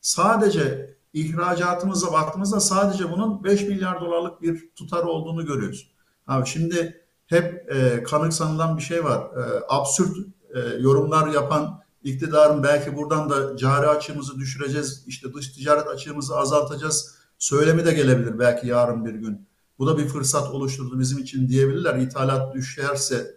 [0.01, 5.91] Sadece ihracatımıza baktığımızda sadece bunun 5 milyar dolarlık bir tutar olduğunu görüyoruz.
[6.27, 9.19] Abi şimdi hep e, kanıksanılan bir şey var.
[9.19, 10.17] E, absürt
[10.55, 17.15] e, yorumlar yapan iktidarın belki buradan da cari açığımızı düşüreceğiz, işte dış ticaret açığımızı azaltacağız
[17.37, 19.47] söylemi de gelebilir belki yarın bir gün.
[19.79, 21.95] Bu da bir fırsat oluşturdu bizim için diyebilirler.
[21.95, 23.35] İthalat düşerse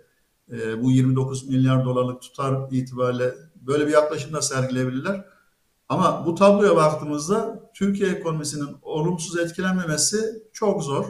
[0.52, 5.24] e, bu 29 milyar dolarlık tutar itibariyle böyle bir yaklaşım da sergileyebilirler.
[5.88, 11.04] Ama bu tabloya baktığımızda Türkiye ekonomisinin olumsuz etkilenmemesi çok zor.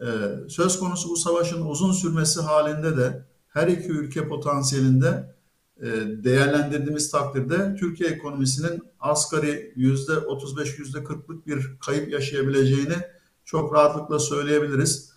[0.00, 0.06] Ee,
[0.48, 5.34] söz konusu bu savaşın uzun sürmesi halinde de her iki ülke potansiyelinde
[5.80, 5.86] e,
[6.24, 12.96] değerlendirdiğimiz takdirde Türkiye ekonomisinin asgari yüzde 35 yüzde 40'lık bir kayıp yaşayabileceğini
[13.44, 15.12] çok rahatlıkla söyleyebiliriz.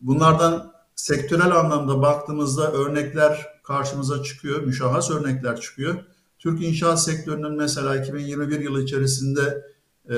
[0.00, 5.94] bunlardan sektörel anlamda baktığımızda örnekler karşımıza çıkıyor, müşahhas örnekler çıkıyor.
[6.42, 9.64] Türk inşaat sektörünün mesela 2021 yılı içerisinde
[10.10, 10.16] e,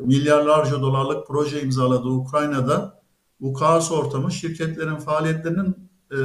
[0.00, 3.02] milyarlarca dolarlık proje imzaladığı Ukrayna'da
[3.40, 6.16] bu kaos ortamı şirketlerin faaliyetlerinin e,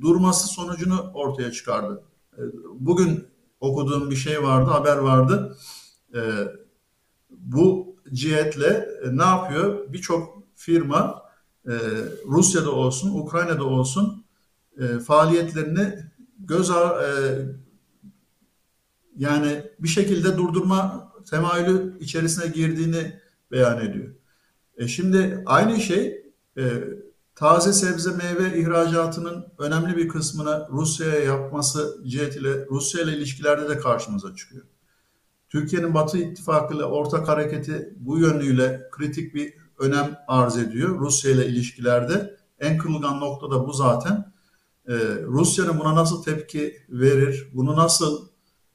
[0.00, 2.02] durması sonucunu ortaya çıkardı.
[2.38, 2.40] E,
[2.74, 3.24] bugün
[3.60, 5.56] okuduğum bir şey vardı, haber vardı.
[6.14, 6.20] E,
[7.30, 9.92] bu cihetle e, ne yapıyor?
[9.92, 11.22] Birçok firma
[11.66, 11.72] e,
[12.26, 14.24] Rusya'da olsun, Ukrayna'da olsun
[14.78, 15.94] e, faaliyetlerini
[16.38, 16.74] göz e,
[19.16, 23.20] yani bir şekilde durdurma temayülü içerisine girdiğini
[23.50, 24.14] beyan ediyor.
[24.76, 26.22] E şimdi aynı şey
[26.58, 26.62] e,
[27.34, 34.34] taze sebze meyve ihracatının önemli bir kısmını Rusya'ya yapması cihetiyle Rusya ile ilişkilerde de karşımıza
[34.34, 34.64] çıkıyor.
[35.48, 41.46] Türkiye'nin Batı İttifakı ile ortak hareketi bu yönüyle kritik bir önem arz ediyor Rusya ile
[41.46, 42.36] ilişkilerde.
[42.58, 44.32] En kırılgan nokta da bu zaten.
[44.88, 48.28] Ee, Rusya'nın buna nasıl tepki verir, bunu nasıl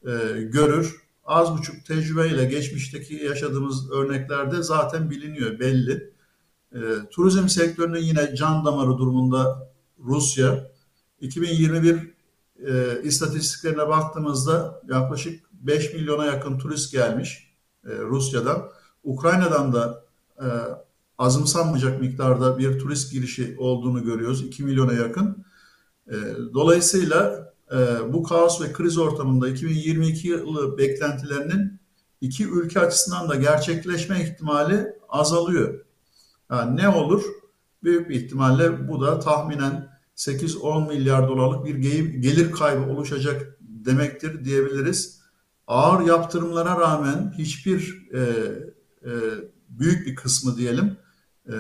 [0.06, 6.14] e, görür, az buçuk tecrübeyle geçmişteki yaşadığımız örneklerde zaten biliniyor, belli.
[6.76, 6.80] E,
[7.12, 10.72] turizm sektörünün yine can damarı durumunda Rusya.
[11.22, 12.14] 2021
[12.68, 17.54] e, istatistiklerine baktığımızda yaklaşık 5 milyona yakın turist gelmiş
[17.86, 18.70] e, Rusya'dan.
[19.04, 20.06] Ukrayna'dan da
[20.40, 20.46] e,
[21.18, 24.46] azımsanmayacak miktarda bir turist girişi olduğunu görüyoruz.
[24.46, 25.46] 2 milyona yakın.
[26.08, 26.16] E,
[26.54, 27.78] dolayısıyla e,
[28.14, 31.80] bu kaos ve kriz ortamında 2022 yılı beklentilerinin
[32.22, 35.86] iki ülke açısından da gerçekleşme ihtimali azalıyor.
[36.52, 37.24] Yani ne olur?
[37.84, 41.76] Büyük bir ihtimalle bu da tahminen 8-10 milyar dolarlık bir
[42.22, 45.22] gelir kaybı oluşacak demektir diyebiliriz.
[45.68, 48.20] Ağır yaptırımlara rağmen hiçbir e,
[49.06, 49.12] e,
[49.70, 50.98] büyük bir kısmı diyelim
[51.48, 51.54] e,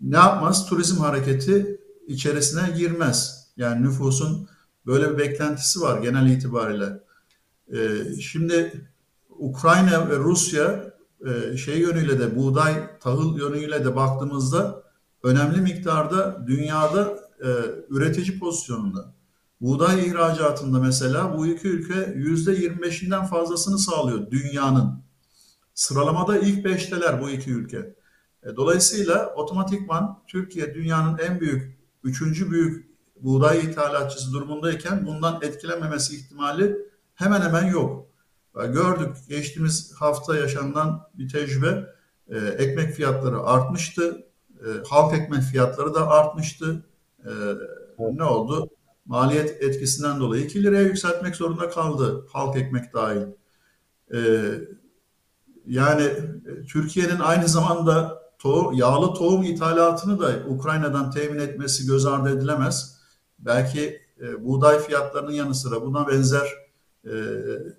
[0.00, 0.66] ne yapmaz?
[0.66, 3.39] Turizm hareketi içerisine girmez.
[3.56, 4.48] Yani nüfusun
[4.86, 7.00] böyle bir beklentisi var genel itibariyle.
[7.72, 8.88] E, şimdi
[9.28, 10.94] Ukrayna ve Rusya
[11.26, 14.82] e, şey yönüyle de buğday, tahıl yönüyle de baktığımızda
[15.22, 17.48] önemli miktarda dünyada e,
[17.88, 19.14] üretici pozisyonunda.
[19.60, 25.02] Buğday ihracatında mesela bu iki ülke %25'inden fazlasını sağlıyor dünyanın.
[25.74, 27.94] Sıralamada ilk beşteler bu iki ülke.
[28.42, 32.89] E, dolayısıyla otomatikman Türkiye dünyanın en büyük, üçüncü büyük
[33.22, 36.76] buğday ithalatçısı durumundayken bundan etkilenmemesi ihtimali
[37.14, 38.06] hemen hemen yok.
[38.54, 41.86] Gördük geçtiğimiz hafta yaşanan bir tecrübe
[42.28, 44.26] e, ekmek fiyatları artmıştı.
[44.60, 46.86] E, halk ekmek fiyatları da artmıştı.
[47.24, 47.30] E,
[47.98, 48.70] ne oldu?
[49.06, 53.26] Maliyet etkisinden dolayı 2 liraya yükseltmek zorunda kaldı halk ekmek dahil.
[54.14, 54.18] E,
[55.66, 56.04] yani
[56.68, 62.99] Türkiye'nin aynı zamanda tohum, yağlı tohum ithalatını da Ukrayna'dan temin etmesi göz ardı edilemez.
[63.40, 66.48] Belki e, buğday fiyatlarının yanı sıra buna benzer
[67.04, 67.12] e,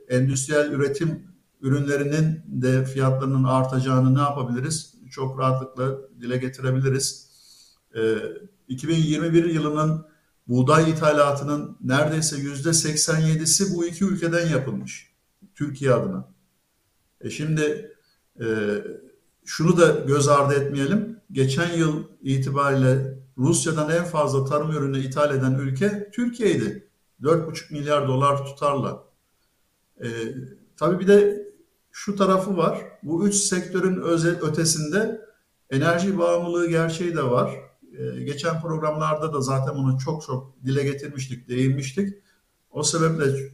[0.10, 1.28] endüstriyel üretim
[1.62, 4.96] ürünlerinin de fiyatlarının artacağını ne yapabiliriz?
[5.12, 7.32] Çok rahatlıkla dile getirebiliriz.
[7.96, 8.16] E,
[8.68, 10.06] 2021 yılının
[10.48, 15.12] buğday ithalatının neredeyse yüzde 87'si bu iki ülkeden yapılmış.
[15.56, 16.28] Türkiye adına.
[17.22, 17.92] E şimdi
[18.42, 18.46] e,
[19.46, 21.20] şunu da göz ardı etmeyelim.
[21.32, 26.88] Geçen yıl itibariyle Rusya'dan en fazla tarım ürünü ithal eden ülke Türkiye'ydi.
[27.22, 29.04] 4,5 milyar dolar tutarla.
[30.04, 30.08] E,
[30.78, 31.48] tabii bir de
[31.92, 32.78] şu tarafı var.
[33.04, 35.22] Bu üç sektörün özel, ötesinde
[35.70, 37.52] enerji bağımlılığı gerçeği de var.
[37.98, 42.18] E, geçen programlarda da zaten bunu çok çok dile getirmiştik, değinmiştik.
[42.72, 43.52] O sebeple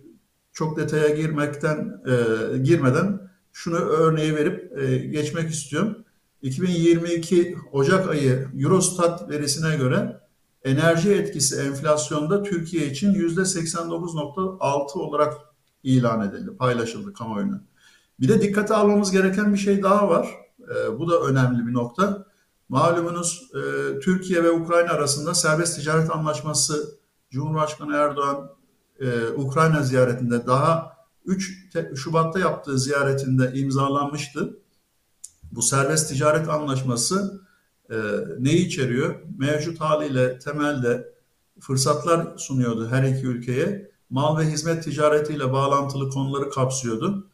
[0.53, 6.05] çok detaya girmekten e, girmeden şunu örneği verip e, geçmek istiyorum.
[6.41, 10.21] 2022 Ocak ayı Eurostat verisine göre
[10.63, 15.33] enerji etkisi enflasyonda Türkiye için %89.6 olarak
[15.83, 17.63] ilan edildi, paylaşıldı kamuoyuna.
[18.19, 20.29] Bir de dikkate almamız gereken bir şey daha var.
[20.59, 22.27] E, bu da önemli bir nokta.
[22.69, 23.59] Malumunuz e,
[23.99, 26.97] Türkiye ve Ukrayna arasında serbest ticaret anlaşması
[27.29, 28.49] Cumhurbaşkanı Erdoğan
[28.99, 34.59] e, Ukrayna ziyaretinde daha 3 Şubat'ta yaptığı ziyaretinde imzalanmıştı.
[35.51, 37.41] Bu serbest ticaret anlaşması
[37.89, 37.95] e,
[38.39, 39.15] neyi içeriyor?
[39.37, 41.13] Mevcut haliyle temelde
[41.59, 43.91] fırsatlar sunuyordu her iki ülkeye.
[44.09, 47.27] Mal ve hizmet ticaretiyle bağlantılı konuları kapsıyordu.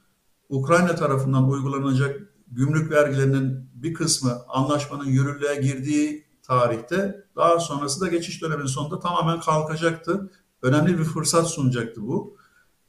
[0.50, 8.42] Ukrayna tarafından uygulanacak gümrük vergilerinin bir kısmı anlaşmanın yürürlüğe girdiği tarihte daha sonrası da geçiş
[8.42, 10.32] döneminin sonunda tamamen kalkacaktı.
[10.62, 12.38] Önemli bir fırsat sunacaktı bu.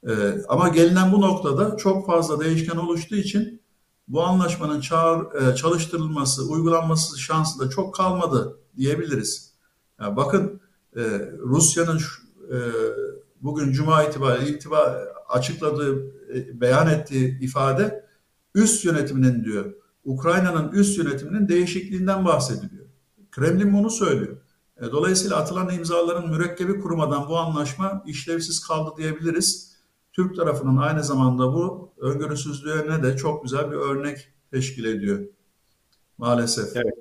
[0.07, 0.11] Ee,
[0.49, 3.61] ama gelinen bu noktada çok fazla değişken oluştuğu için
[4.07, 9.53] bu anlaşmanın çağır, e, çalıştırılması, uygulanması şansı da çok kalmadı diyebiliriz.
[10.01, 10.61] Yani bakın
[10.95, 11.01] e,
[11.39, 11.99] Rusya'nın
[12.51, 12.57] e,
[13.41, 14.97] bugün Cuma itibariyle itibar,
[15.29, 16.15] açıkladığı,
[16.61, 18.05] beyan ettiği ifade
[18.55, 22.85] üst yönetiminin diyor, Ukrayna'nın üst yönetiminin değişikliğinden bahsediliyor.
[23.31, 24.37] Kremlin bunu söylüyor.
[24.81, 29.74] Dolayısıyla atılan imzaların mürekkebi kurumadan bu anlaşma işlevsiz kaldı diyebiliriz.
[30.15, 35.19] Türk tarafının aynı zamanda bu öngörüsüzlüğüne de çok güzel bir örnek teşkil ediyor.
[36.17, 36.75] Maalesef.
[36.75, 36.93] Evet.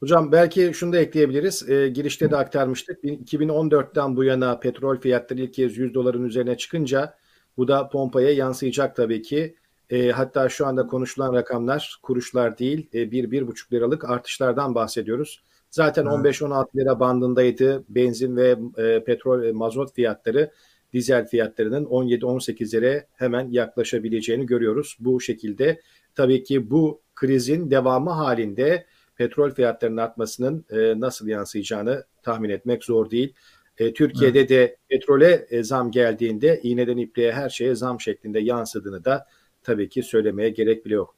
[0.00, 1.68] Hocam belki şunu da ekleyebiliriz.
[1.68, 3.04] E, girişte de aktarmıştık.
[3.04, 7.14] 2014'ten bu yana petrol fiyatları ilk kez 100 doların üzerine çıkınca
[7.56, 9.56] bu da pompaya yansıyacak tabii ki.
[9.90, 15.42] E, hatta şu anda konuşulan rakamlar kuruşlar değil, 1-1,5 e, liralık artışlardan bahsediyoruz.
[15.70, 16.40] Zaten evet.
[16.40, 20.50] 15-16 lira bandındaydı benzin ve e, petrol ve mazot fiyatları
[20.92, 24.96] dizel fiyatlarının 17-18 lira hemen yaklaşabileceğini görüyoruz.
[25.00, 25.80] Bu şekilde
[26.14, 33.10] tabii ki bu krizin devamı halinde petrol fiyatlarının artmasının e, nasıl yansıyacağını tahmin etmek zor
[33.10, 33.34] değil.
[33.78, 34.50] E, Türkiye'de evet.
[34.50, 39.26] de petrole e, zam geldiğinde iğneden ipliğe her şeye zam şeklinde yansıdığını da
[39.62, 41.16] tabii ki söylemeye gerek bile yok.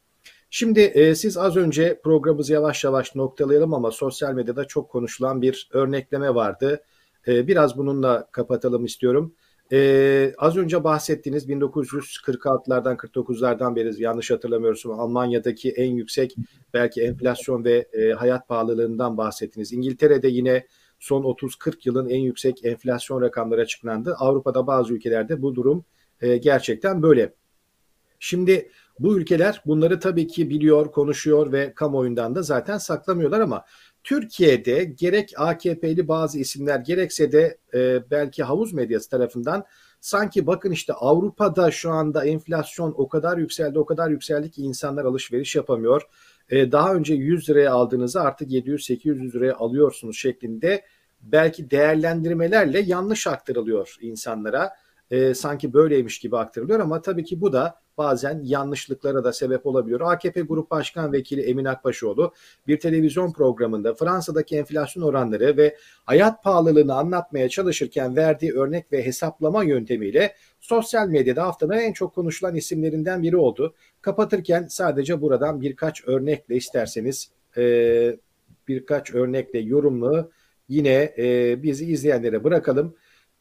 [0.50, 5.68] Şimdi e, siz az önce programımızı yavaş yavaş noktalayalım ama sosyal medyada çok konuşulan bir
[5.72, 6.82] örnekleme vardı.
[7.28, 9.34] E, biraz bununla kapatalım istiyorum.
[9.72, 16.36] E, az önce bahsettiğiniz 1946'lardan 49'lardan beri yanlış hatırlamıyorsam Almanya'daki en yüksek
[16.74, 19.72] belki enflasyon ve e, hayat pahalılığından bahsettiniz.
[19.72, 20.66] İngiltere'de yine
[20.98, 24.14] son 30-40 yılın en yüksek enflasyon rakamları açıklandı.
[24.18, 25.84] Avrupa'da bazı ülkelerde bu durum
[26.20, 27.34] e, gerçekten böyle.
[28.20, 33.64] Şimdi bu ülkeler bunları tabii ki biliyor, konuşuyor ve kamuoyundan da zaten saklamıyorlar ama
[34.04, 39.64] Türkiye'de gerek AKP'li bazı isimler gerekse de e, belki havuz medyası tarafından
[40.00, 45.04] sanki bakın işte Avrupa'da şu anda enflasyon o kadar yükseldi o kadar yükseldi ki insanlar
[45.04, 46.02] alışveriş yapamıyor.
[46.50, 50.84] E, daha önce 100 liraya aldığınızı artık 700-800 liraya alıyorsunuz şeklinde
[51.20, 54.70] belki değerlendirmelerle yanlış aktarılıyor insanlara.
[55.10, 60.00] E, sanki böyleymiş gibi aktarılıyor ama tabii ki bu da bazen yanlışlıklara da sebep olabiliyor.
[60.00, 62.32] AKP Grup Başkan Vekili Emin Akbaşoğlu
[62.66, 69.64] bir televizyon programında Fransa'daki enflasyon oranları ve hayat pahalılığını anlatmaya çalışırken verdiği örnek ve hesaplama
[69.64, 73.74] yöntemiyle sosyal medyada haftanın en çok konuşulan isimlerinden biri oldu.
[74.00, 78.16] Kapatırken sadece buradan birkaç örnekle isterseniz e,
[78.68, 80.30] birkaç örnekle yorumlu
[80.68, 82.94] yine e, bizi izleyenlere bırakalım.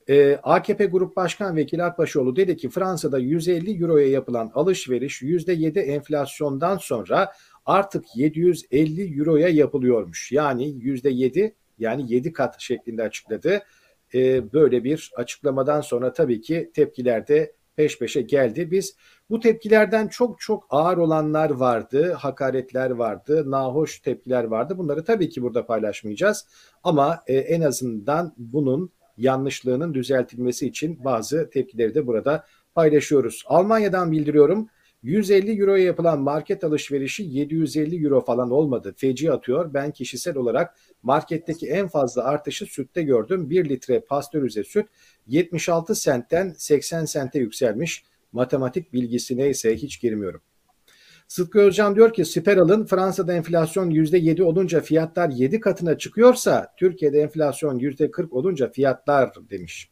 [0.10, 6.78] E, AKP Grup Başkan Vekili Akbaşoğlu dedi ki Fransa'da 150 euroya yapılan alışveriş %7 enflasyondan
[6.78, 7.32] sonra
[7.66, 10.32] artık 750 euroya yapılıyormuş.
[10.32, 13.64] Yani %7 yani 7 kat şeklinde açıkladı.
[14.14, 18.72] E, böyle bir açıklamadan sonra tabii ki tepkiler de peş peşe geldi.
[18.72, 18.96] Biz
[19.30, 24.78] bu tepkilerden çok çok ağır olanlar vardı, hakaretler vardı, nahoş tepkiler vardı.
[24.78, 26.48] Bunları tabii ki burada paylaşmayacağız.
[26.84, 33.44] Ama e, en azından bunun yanlışlığının düzeltilmesi için bazı tepkileri de burada paylaşıyoruz.
[33.48, 34.70] Almanya'dan bildiriyorum.
[35.04, 38.94] 150 euroya yapılan market alışverişi 750 euro falan olmadı.
[38.98, 39.74] Feci atıyor.
[39.74, 43.50] Ben kişisel olarak marketteki en fazla artışı sütte gördüm.
[43.50, 44.86] 1 litre pastörize süt
[45.28, 48.04] 76 sentten 80 sente yükselmiş.
[48.32, 50.42] Matematik bilgisi neyse hiç girmiyorum.
[51.28, 57.80] Sıtkı Özcan diyor ki Siperal'ın Fransa'da enflasyon %7 olunca fiyatlar 7 katına çıkıyorsa Türkiye'de enflasyon
[57.80, 59.92] %40 olunca fiyatlar demiş.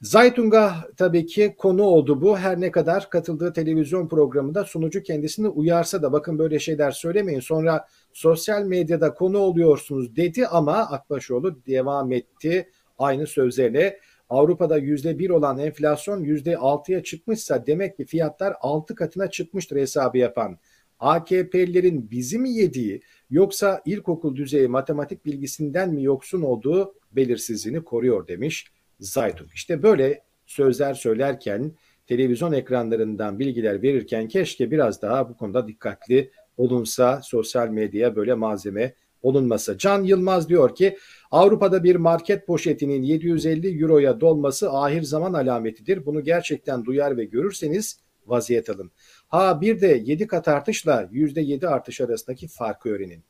[0.00, 2.38] Zaytunga tabii ki konu oldu bu.
[2.38, 7.40] Her ne kadar katıldığı televizyon programında sunucu kendisini uyarsa da bakın böyle şeyler söylemeyin.
[7.40, 14.00] Sonra sosyal medyada konu oluyorsunuz dedi ama Akbaşoğlu devam etti aynı sözlerle.
[14.32, 20.58] Avrupa'da %1 olan enflasyon %6'ya çıkmışsa demek ki fiyatlar 6 katına çıkmıştır hesabı yapan.
[21.00, 28.66] AKP'lilerin bizi mi yediği yoksa ilkokul düzeyi matematik bilgisinden mi yoksun olduğu belirsizliğini koruyor demiş
[29.00, 29.48] Zaytun.
[29.54, 31.72] İşte böyle sözler söylerken
[32.06, 38.94] televizyon ekranlarından bilgiler verirken keşke biraz daha bu konuda dikkatli olunsa sosyal medyaya böyle malzeme
[39.22, 39.78] olunması.
[39.78, 40.98] Can Yılmaz diyor ki
[41.30, 46.06] Avrupa'da bir market poşetinin 750 euroya dolması ahir zaman alametidir.
[46.06, 48.90] Bunu gerçekten duyar ve görürseniz vaziyet alın.
[49.28, 53.24] Ha bir de 7 kat artışla %7 artış arasındaki farkı öğrenin.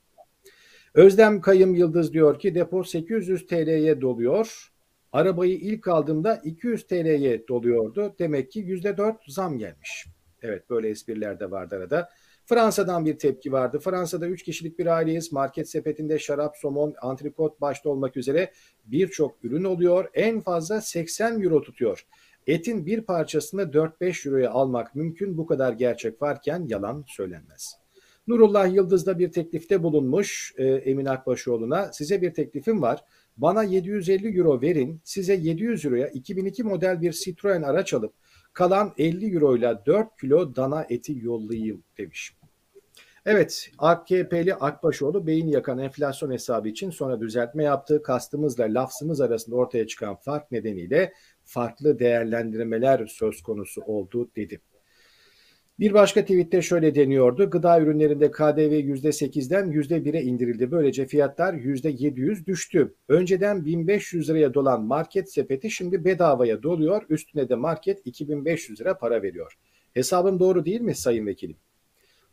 [0.94, 4.72] Özlem Kayım Yıldız diyor ki depo 800 TL'ye doluyor.
[5.12, 8.14] Arabayı ilk aldığımda 200 TL'ye doluyordu.
[8.18, 10.07] Demek ki %4 zam gelmiş.
[10.42, 12.09] Evet böyle espriler de vardı arada.
[12.46, 13.78] Fransa'dan bir tepki vardı.
[13.78, 15.33] Fransa'da 3 kişilik bir aileyiz.
[15.33, 18.52] Market sepetinde şarap, somon, antrikot başta olmak üzere
[18.85, 20.11] birçok ürün oluyor.
[20.14, 22.07] En fazla 80 euro tutuyor.
[22.46, 25.38] Etin bir parçasını 4-5 euroya almak mümkün.
[25.38, 27.76] Bu kadar gerçek varken yalan söylenmez.
[28.26, 31.92] Nurullah Yıldız da bir teklifte bulunmuş e, Emin Akbaşoğlu'na.
[31.92, 33.05] Size bir teklifim var.
[33.37, 35.00] Bana 750 euro verin.
[35.05, 38.12] Size 700 euroya 2002 model bir Citroen araç alıp
[38.53, 42.37] Kalan 50 euro ile 4 kilo dana eti yollayayım demiş.
[43.27, 48.03] Evet AKP'li Akbaşoğlu beyin yakan enflasyon hesabı için sonra düzeltme yaptı.
[48.03, 51.12] Kastımızla lafzımız arasında ortaya çıkan fark nedeniyle
[51.45, 54.61] farklı değerlendirmeler söz konusu oldu dedi.
[55.79, 57.51] Bir başka tweette şöyle deniyordu.
[57.51, 60.71] Gıda ürünlerinde KDV %8'den %1'e indirildi.
[60.71, 62.95] Böylece fiyatlar %700 düştü.
[63.09, 67.03] Önceden 1500 liraya dolan market sepeti şimdi bedavaya doluyor.
[67.09, 69.59] Üstüne de market 2500 lira para veriyor.
[69.95, 71.57] Hesabım doğru değil mi Sayın Vekilim?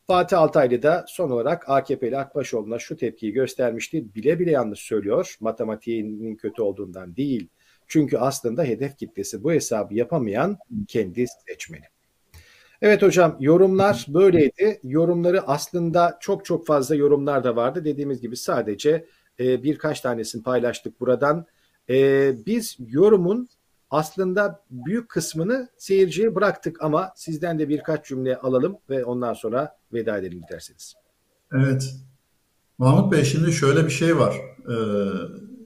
[0.07, 4.15] Fatih Altaylı da son olarak AKP'li Akbaşoğlu'na şu tepkiyi göstermişti.
[4.15, 5.35] Bile bile yanlış söylüyor.
[5.39, 7.49] Matematiğinin kötü olduğundan değil.
[7.87, 11.85] Çünkü aslında hedef kitlesi bu hesabı yapamayan kendi seçmeni.
[12.81, 14.79] Evet hocam yorumlar böyleydi.
[14.83, 17.85] Yorumları aslında çok çok fazla yorumlar da vardı.
[17.85, 19.05] Dediğimiz gibi sadece
[19.39, 21.45] e, birkaç tanesini paylaştık buradan.
[21.89, 23.49] E, biz yorumun
[23.89, 30.17] aslında büyük kısmını seyirciye bıraktık ama sizden de birkaç cümle alalım ve ondan sonra veda
[30.17, 30.93] edelim derseniz.
[31.53, 31.95] Evet.
[32.77, 34.35] Mahmut Bey şimdi şöyle bir şey var.
[34.69, 34.73] Ee,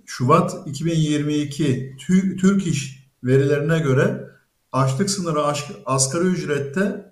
[0.05, 1.95] Şubat 2022
[2.39, 4.32] Türk İş verilerine göre
[4.73, 5.41] açlık sınırı
[5.85, 7.11] asgari ücrette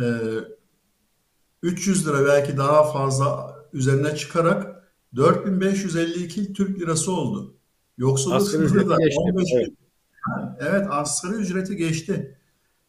[0.00, 0.04] e,
[1.62, 7.54] 300 lira belki daha fazla üzerine çıkarak 4552 Türk lirası oldu.
[7.98, 9.68] Yoksulluk asgari sınırı da 15 evet.
[10.60, 12.38] evet asgari ücreti geçti.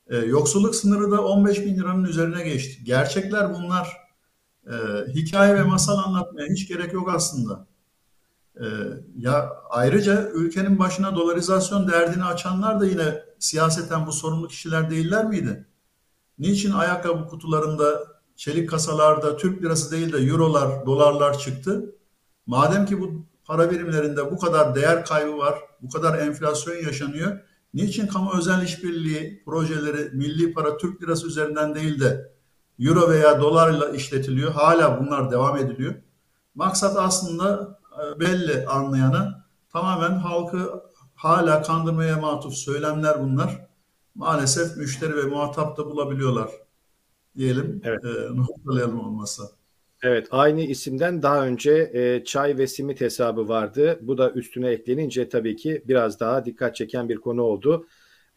[0.07, 2.83] E, yoksulluk sınırı da 15 bin liranın üzerine geçti.
[2.83, 4.05] Gerçekler bunlar.
[4.67, 4.73] E,
[5.13, 7.67] hikaye ve masal anlatmaya hiç gerek yok aslında.
[8.61, 8.65] E,
[9.17, 15.65] ya ayrıca ülkenin başına dolarizasyon derdini açanlar da yine siyaseten bu sorumlu kişiler değiller miydi?
[16.39, 18.03] Niçin ayakkabı kutularında,
[18.35, 21.95] çelik kasalarda Türk lirası değil de eurolar, dolarlar çıktı?
[22.45, 27.39] Madem ki bu para birimlerinde bu kadar değer kaybı var, bu kadar enflasyon yaşanıyor,
[27.75, 32.31] Niçin kamu özel işbirliği projeleri milli para Türk lirası üzerinden değil de
[32.79, 34.51] euro veya dolarla işletiliyor?
[34.51, 35.93] Hala bunlar devam ediliyor.
[36.55, 37.79] Maksat aslında
[38.19, 40.83] belli anlayana tamamen halkı
[41.15, 43.67] hala kandırmaya matuf söylemler bunlar.
[44.15, 46.49] Maalesef müşteri ve muhatap da bulabiliyorlar
[47.37, 47.81] diyelim.
[47.83, 48.05] Evet.
[48.05, 49.43] E, noktalayalım olmazsa.
[50.03, 53.99] Evet, aynı isimden daha önce e, çay ve simit hesabı vardı.
[54.01, 57.87] Bu da üstüne eklenince tabii ki biraz daha dikkat çeken bir konu oldu.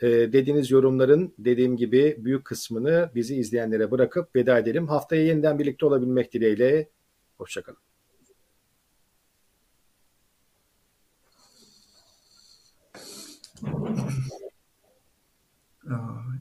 [0.00, 4.88] E, dediğiniz yorumların dediğim gibi büyük kısmını bizi izleyenlere bırakıp veda edelim.
[4.88, 6.90] Haftaya yeniden birlikte olabilmek dileğiyle.
[7.36, 7.87] Hoşçakalın.
[15.90, 16.37] Uh,